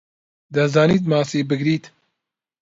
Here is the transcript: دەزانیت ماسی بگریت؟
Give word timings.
دەزانیت 0.55 1.03
ماسی 1.11 1.41
بگریت؟ 1.49 1.83